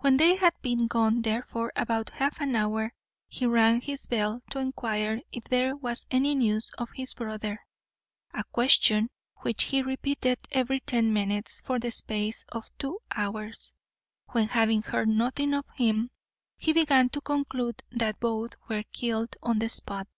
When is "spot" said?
19.68-20.08